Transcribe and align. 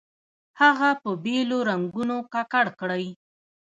هغه 0.61 0.89
په 1.01 1.09
بېلو 1.23 1.57
رنګونو 1.69 2.17
ککړ 2.33 2.65
کړئ. 2.79 3.07